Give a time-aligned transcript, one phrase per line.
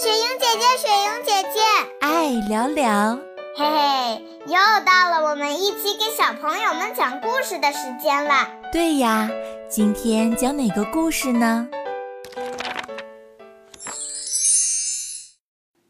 [0.00, 1.58] 雪莹姐姐，雪莹姐姐，
[1.98, 3.16] 爱聊聊，
[3.56, 8.48] 嘿嘿，又到了我们一起给小朋友们讲故事的时间了。
[8.70, 9.28] 对呀，
[9.68, 11.68] 今天讲哪个故事呢？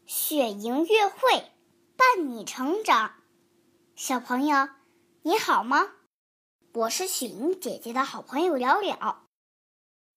[0.07, 1.43] 雪莹月会，
[1.95, 3.11] 伴你成长。
[3.95, 4.69] 小朋友，
[5.21, 5.87] 你好吗？
[6.73, 9.19] 我是雪莹姐姐的好朋友了了。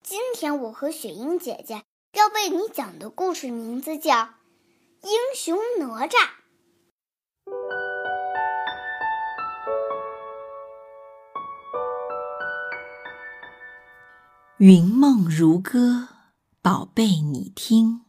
[0.01, 4.13] 今天我和雪莹姐姐要为你讲的故事名字叫
[5.01, 6.09] 《英雄哪吒》。
[14.57, 16.09] 云梦如歌，
[16.61, 18.01] 宝贝你听。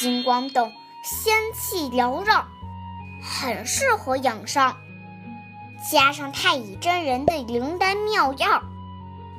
[0.00, 2.44] 金光洞仙气缭绕，
[3.22, 4.76] 很适合养伤。
[5.90, 8.62] 加上太乙真人的灵丹妙药，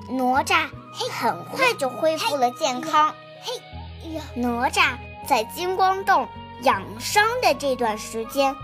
[0.09, 0.69] 哪吒
[1.11, 3.13] 很快就恢复了健康。
[3.41, 6.27] 嘿哪吒在金光洞
[6.61, 8.55] 养伤的这段时间，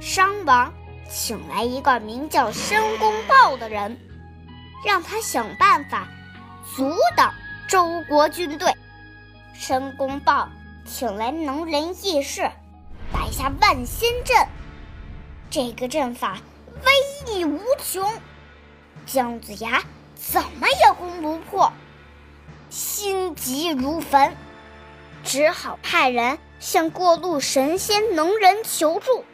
[0.00, 0.72] 商王
[1.10, 3.98] 请来一个名叫申公豹的人，
[4.84, 6.06] 让他想办法
[6.76, 7.32] 阻挡
[7.66, 8.72] 周国军队。
[9.54, 10.48] 申公豹。
[10.86, 12.48] 请来能人异士，
[13.12, 14.36] 摆下万仙阵。
[15.50, 16.38] 这个阵法
[16.84, 18.08] 威力无穷，
[19.04, 19.82] 姜子牙
[20.14, 21.72] 怎么也攻不破，
[22.70, 24.36] 心急如焚，
[25.24, 29.24] 只好派人向过路神仙能人求助。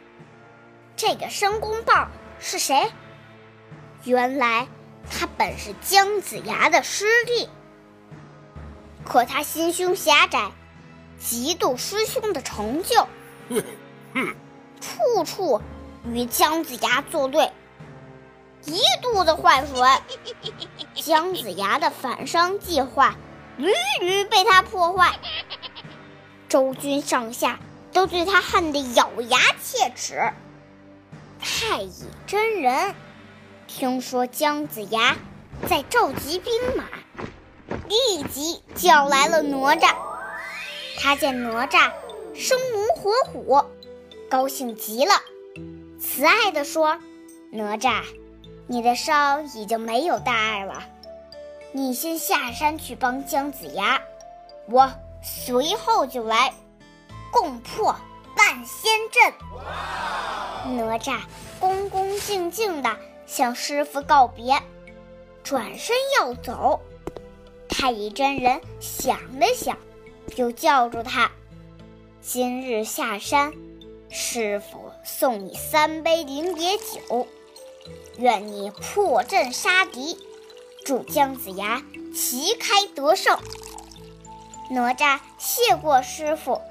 [0.95, 2.07] 这个申公豹
[2.39, 2.91] 是谁？
[4.03, 4.67] 原来
[5.09, 7.47] 他本是姜子牙的师弟，
[9.05, 10.51] 可他心胸狭窄。
[11.19, 13.07] 嫉妒师兄的成就，
[14.81, 15.61] 处处
[16.05, 17.51] 与姜子牙作对，
[18.65, 19.81] 一肚子坏水。
[20.95, 23.15] 姜子牙的反商计划
[23.57, 25.19] 屡屡被他破坏，
[26.47, 27.59] 周军上下
[27.91, 30.31] 都对他恨得咬牙切齿。
[31.39, 32.95] 太乙真人
[33.67, 35.17] 听说姜子牙
[35.67, 36.85] 在召集兵马，
[37.87, 39.93] 立即叫来了哪吒。
[40.97, 41.91] 他见哪吒
[42.33, 43.63] 生龙活虎，
[44.29, 45.13] 高兴极了，
[45.99, 46.97] 慈爱地说
[47.51, 48.03] ：“哪吒，
[48.67, 50.83] 你的伤已经没有大碍了，
[51.71, 54.01] 你先下山去帮姜子牙，
[54.67, 56.53] 我随后就来，
[57.31, 57.95] 共破
[58.37, 59.33] 万仙阵。”
[60.77, 61.19] 哪吒
[61.59, 64.61] 恭恭敬敬地向师傅告别，
[65.43, 66.81] 转身要走。
[67.67, 69.77] 太乙真人想了想。
[70.35, 71.31] 就叫住他
[72.21, 73.53] ：“今日下山，
[74.09, 77.27] 师傅送你三杯灵野酒，
[78.17, 80.17] 愿你破阵杀敌，
[80.85, 81.83] 助姜子牙
[82.15, 83.37] 旗开得胜。”
[84.71, 86.61] 哪吒谢过师傅，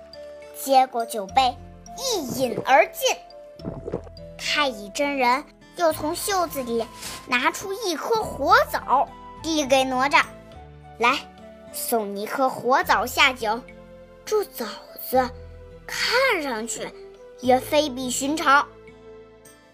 [0.60, 1.56] 接过酒杯，
[1.98, 3.16] 一饮而尽。
[4.38, 5.44] 太乙真人
[5.76, 6.84] 又从袖子里
[7.26, 9.08] 拿出一颗火枣，
[9.42, 10.24] 递给哪吒
[10.98, 11.19] ：“来。”
[11.72, 13.60] 送你一颗活枣下酒，
[14.25, 14.66] 这枣
[15.09, 15.31] 子
[15.87, 16.88] 看上去
[17.41, 18.69] 也非比寻常，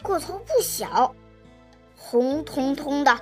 [0.03, 1.15] 个头不小，
[1.97, 3.19] 红彤彤的，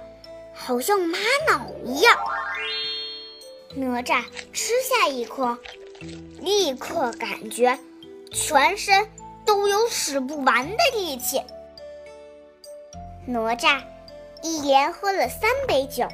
[0.54, 2.16] 好像玛瑙一样。
[3.75, 5.59] 哪吒吃下一颗，
[6.41, 7.78] 立刻感觉
[8.32, 9.09] 全身
[9.44, 11.42] 都有使不完的力气。
[13.26, 13.82] 哪吒
[14.42, 16.06] 一连喝了三杯酒。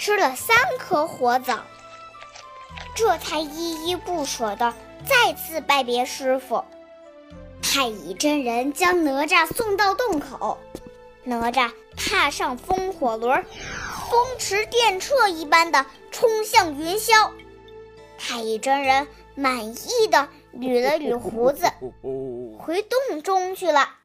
[0.00, 1.58] 吃了三颗活枣，
[2.94, 4.72] 这才依依不舍地
[5.06, 6.64] 再次拜别师傅。
[7.60, 10.56] 太乙真人将哪吒送到洞口，
[11.22, 13.44] 哪吒踏上风火轮，
[14.08, 17.30] 风驰电掣一般的冲向云霄。
[18.18, 21.70] 太乙真人满意的捋了捋胡子，
[22.58, 23.96] 回洞中去了。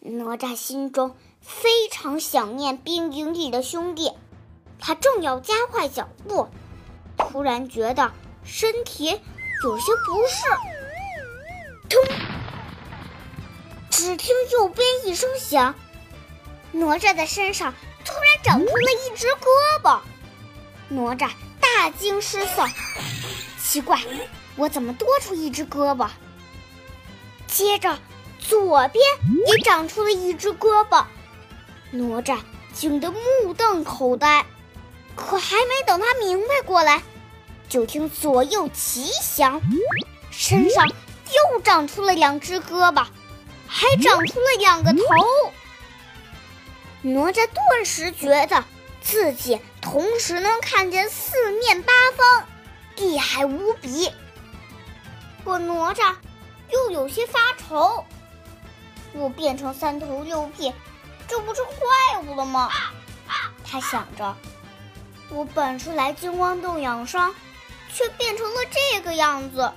[0.00, 4.10] 哪吒心中非常想念冰营里的兄弟。
[4.80, 6.48] 他正要加快脚步，
[7.16, 8.12] 突然觉得
[8.44, 9.20] 身体
[9.62, 10.46] 有些不适。
[11.88, 12.02] 咚！
[13.90, 15.74] 只听右边一声响，
[16.72, 17.74] 哪吒的身上
[18.04, 20.00] 突然长出了一只胳膊。
[20.88, 21.30] 哪吒
[21.60, 22.66] 大惊失色，
[23.58, 24.00] 奇怪，
[24.56, 26.08] 我怎么多出一只胳膊？
[27.46, 27.98] 接着，
[28.38, 29.04] 左边
[29.46, 31.04] 也长出了一只胳膊。
[31.90, 32.38] 哪吒
[32.72, 34.46] 惊得目瞪口呆。
[35.14, 37.02] 可还没等他明白过来，
[37.68, 39.60] 就听左右齐响，
[40.30, 43.06] 身上又长出了两只胳膊，
[43.66, 45.02] 还长出了两个头。
[47.02, 48.64] 哪吒顿时觉得
[49.00, 52.46] 自己同时能看见四面八方，
[52.96, 54.12] 厉害无比。
[55.44, 56.14] 可哪吒
[56.70, 58.04] 又有些发愁：
[59.12, 60.72] 我变成三头六臂，
[61.26, 62.70] 这不是怪物了吗？
[63.64, 64.36] 他想着，
[65.32, 67.34] 我本是来金光洞养伤，
[67.92, 69.72] 却变成了这个样子。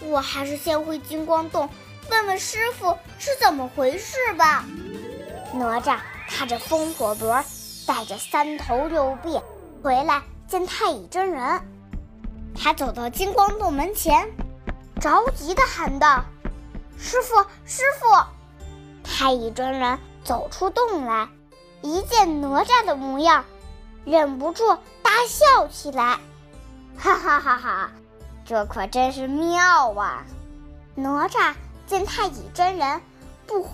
[0.00, 1.68] 我还是先回金光洞
[2.10, 4.64] 问问师傅是怎么回事吧。
[5.52, 5.98] 哪吒
[6.28, 7.44] 踏着风火轮，
[7.86, 9.40] 带着三头六臂
[9.82, 11.60] 回来见太乙真人。
[12.54, 14.30] 他走到金光洞门前，
[15.00, 16.24] 着急地喊道
[16.98, 18.06] ：“师傅，师傅！”
[19.02, 21.28] 太乙真人走出洞来，
[21.82, 23.44] 一见哪吒的模样，
[24.10, 24.64] 忍不住
[25.02, 26.18] 大笑起来，
[26.98, 27.90] 哈哈哈哈！
[28.46, 30.24] 这可真是妙啊！
[30.94, 31.54] 哪吒
[31.86, 33.02] 见太乙真人
[33.46, 33.72] 不慌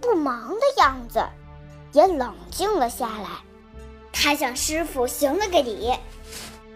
[0.00, 1.26] 不忙的样子，
[1.92, 3.28] 也冷静了下来。
[4.12, 5.92] 他向师傅行了个礼：“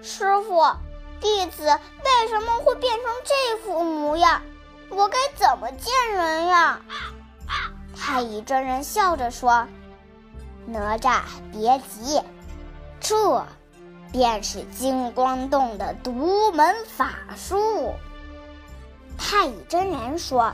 [0.02, 0.62] 师傅，
[1.20, 4.42] 弟子为什么会变成这副模样？
[4.90, 6.80] 我该怎么见人呀？”
[7.96, 9.66] 太乙真人笑着说
[10.66, 11.20] ：“哪吒，
[11.52, 12.20] 别急，
[13.02, 13.44] 这……”
[14.12, 17.94] 便是金光洞的独门法术。
[19.16, 20.52] 太乙真人说：“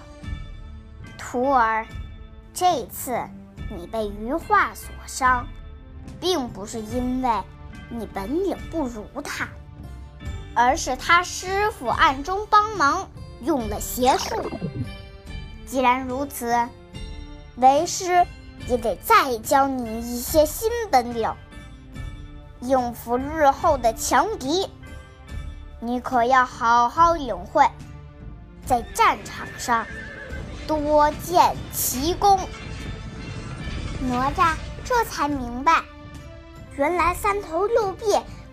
[1.18, 1.84] 徒儿，
[2.54, 3.20] 这次
[3.76, 5.44] 你被羽化所伤，
[6.20, 7.28] 并不是因为
[7.88, 9.48] 你本领不如他，
[10.54, 13.10] 而是他师傅暗中帮忙
[13.42, 14.36] 用了邪术。
[15.66, 16.56] 既然如此，
[17.56, 18.24] 为师
[18.68, 21.28] 也得再教你一些新本领。”
[22.60, 24.68] 应付日后的强敌，
[25.80, 27.64] 你可要好好领会，
[28.66, 29.86] 在战场上
[30.66, 32.38] 多见奇功。
[34.08, 35.82] 哪吒这才明白，
[36.76, 38.04] 原来三头六臂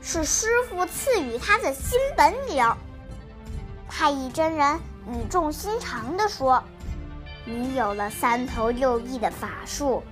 [0.02, 2.66] 是师傅赐予他的新本领。
[3.88, 6.64] 太乙真人语重心长地说
[7.46, 10.04] ：“你有了三头六臂的法术，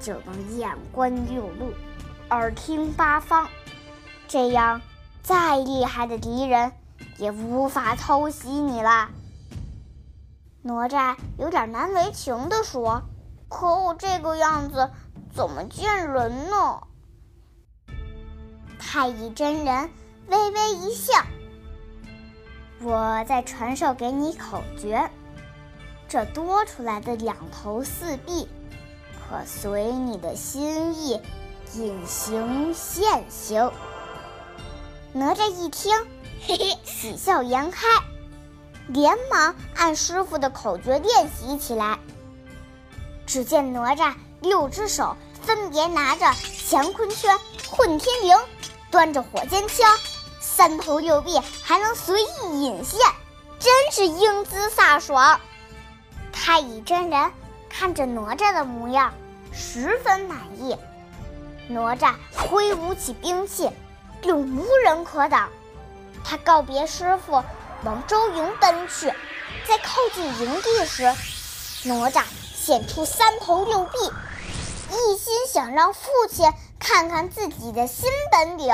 [0.00, 1.72] 就能眼观六路。”
[2.30, 3.48] 耳听八方，
[4.28, 4.80] 这样
[5.20, 6.70] 再厉害的敌人
[7.18, 9.08] 也无法偷袭你了。
[10.62, 13.02] 哪吒有点难为情地说
[13.50, 14.90] ：“可我这个样子
[15.34, 16.82] 怎么见人呢？”
[18.78, 19.90] 太乙真人
[20.28, 21.12] 微微一笑
[22.80, 25.10] ：“我再传授给你口诀，
[26.08, 28.48] 这多出来的两头四臂，
[29.18, 31.20] 可随你的心意。”
[31.74, 33.70] 隐形现形，
[35.12, 35.96] 哪吒一听，
[36.44, 37.86] 嘿嘿，喜笑颜开，
[38.88, 41.98] 连忙按师傅的口诀练习起来。
[43.24, 46.26] 只见哪吒六只手分别拿着
[46.68, 47.38] 乾坤圈、
[47.70, 48.40] 混天绫，
[48.90, 49.96] 端着火尖枪，
[50.40, 52.98] 三头六臂还能随意隐现，
[53.60, 55.38] 真是英姿飒爽。
[56.32, 57.30] 太乙真人
[57.68, 59.12] 看着哪吒的模样，
[59.52, 60.76] 十分满意。
[61.70, 63.70] 哪吒挥舞起兵器，
[64.20, 65.48] 并无人可挡。
[66.24, 67.44] 他告别师傅，
[67.84, 69.06] 往周营奔去。
[69.68, 71.04] 在靠近营地时，
[71.84, 73.98] 哪吒显出三头六臂，
[74.90, 78.68] 一心想让父亲看看自己的新本领。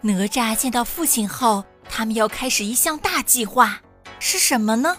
[0.00, 3.80] 哪吒见到父亲后，他们要开始一项大计划，
[4.18, 4.96] 是什么呢？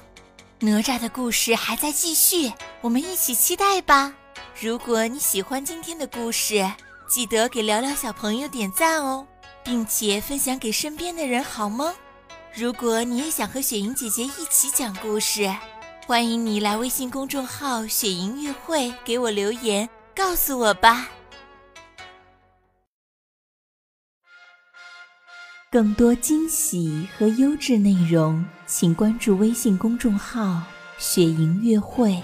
[0.61, 2.51] 哪吒的故事还在继续，
[2.81, 4.13] 我们一起期待吧。
[4.59, 6.69] 如果你喜欢今天的故事，
[7.09, 9.25] 记得给聊聊小朋友点赞哦，
[9.63, 11.93] 并且分享给身边的人，好吗？
[12.53, 15.49] 如果你也想和雪莹姐姐一起讲故事，
[16.05, 21.07] 欢迎你来微信公众号“雪莹乐会”给我留言，告诉我吧。
[25.71, 30.63] 更多惊喜和优质内容，请关注微信公众号
[30.97, 32.23] “雪莹乐会”。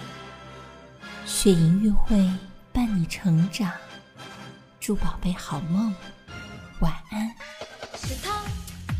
[1.28, 2.28] 雪莹乐会
[2.74, 3.72] 伴你成长，
[4.80, 5.94] 祝宝贝好梦，
[6.80, 7.30] 晚安。
[7.96, 8.42] 是他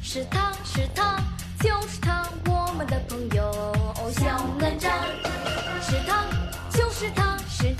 [0.04, 1.20] 是他是他，
[1.60, 3.52] 就是他，我们的朋友
[4.12, 4.92] 小哪吒。
[5.82, 6.24] 是他
[6.70, 7.74] 就是他是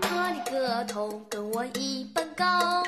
[0.00, 2.82] 他的个头跟我一般高。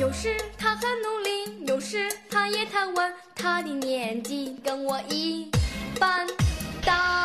[0.00, 5.50] 有时他很努力，有时他也贪玩，他的年纪跟我一
[5.98, 6.26] 般
[6.84, 7.19] 大。